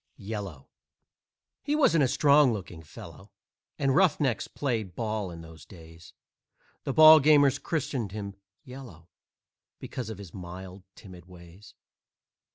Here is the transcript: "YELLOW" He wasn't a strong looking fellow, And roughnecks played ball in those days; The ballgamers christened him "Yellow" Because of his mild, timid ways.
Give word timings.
"YELLOW" 0.17 0.67
He 1.61 1.75
wasn't 1.75 2.03
a 2.03 2.07
strong 2.07 2.51
looking 2.51 2.81
fellow, 2.81 3.29
And 3.77 3.95
roughnecks 3.95 4.47
played 4.47 4.95
ball 4.95 5.29
in 5.29 5.41
those 5.41 5.63
days; 5.63 6.13
The 6.85 6.91
ballgamers 6.95 7.61
christened 7.61 8.11
him 8.11 8.33
"Yellow" 8.63 9.09
Because 9.79 10.09
of 10.09 10.17
his 10.17 10.33
mild, 10.33 10.81
timid 10.95 11.25
ways. 11.25 11.75